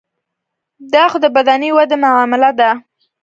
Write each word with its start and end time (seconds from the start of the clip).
دا 0.93 1.03
خو 1.11 1.17
د 1.23 1.27
بدني 1.37 1.69
ودې 1.75 1.97
معامله 2.03 2.51
ده. 2.59 2.69